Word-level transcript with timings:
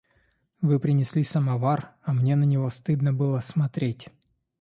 Вы 0.61 0.79
принесли 0.79 1.23
самовар, 1.23 1.93
а 2.01 2.11
мне 2.13 2.35
на 2.35 2.43
него 2.43 2.71
стыдно 2.71 3.13
было 3.13 3.39
смотреть. 3.39 4.09